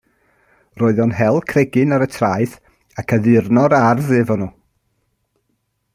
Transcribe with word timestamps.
Roedd 0.83 1.01
o'n 1.03 1.11
hel 1.19 1.37
cregyn 1.51 1.93
ar 1.97 2.05
y 2.07 2.09
traeth 2.15 2.57
ac 3.03 3.15
addurno'r 3.19 3.77
ardd 3.83 4.13
hefo 4.17 4.39
nhw. 4.45 4.53